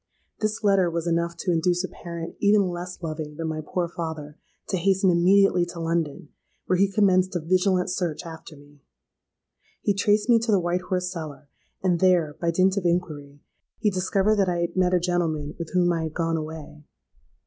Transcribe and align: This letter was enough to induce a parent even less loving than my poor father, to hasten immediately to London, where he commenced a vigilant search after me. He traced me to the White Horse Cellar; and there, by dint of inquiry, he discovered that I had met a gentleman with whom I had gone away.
This 0.39 0.63
letter 0.63 0.89
was 0.89 1.05
enough 1.05 1.37
to 1.37 1.51
induce 1.51 1.83
a 1.83 1.87
parent 1.87 2.33
even 2.39 2.69
less 2.71 3.03
loving 3.03 3.35
than 3.35 3.47
my 3.47 3.61
poor 3.63 3.87
father, 3.87 4.35
to 4.69 4.77
hasten 4.77 5.11
immediately 5.11 5.63
to 5.67 5.79
London, 5.79 6.29
where 6.65 6.79
he 6.79 6.91
commenced 6.91 7.35
a 7.35 7.39
vigilant 7.39 7.87
search 7.87 8.25
after 8.25 8.55
me. 8.57 8.79
He 9.83 9.93
traced 9.93 10.27
me 10.27 10.39
to 10.39 10.51
the 10.51 10.59
White 10.59 10.81
Horse 10.81 11.11
Cellar; 11.11 11.49
and 11.83 11.99
there, 11.99 12.35
by 12.41 12.49
dint 12.49 12.77
of 12.77 12.83
inquiry, 12.83 13.41
he 13.77 13.91
discovered 13.91 14.37
that 14.37 14.49
I 14.49 14.61
had 14.61 14.75
met 14.75 14.95
a 14.95 14.99
gentleman 14.99 15.53
with 15.59 15.69
whom 15.73 15.93
I 15.93 16.05
had 16.05 16.15
gone 16.15 16.35
away. 16.35 16.83